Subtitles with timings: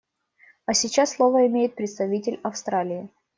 [0.65, 3.07] А сейчас слово имеет представитель Австралии.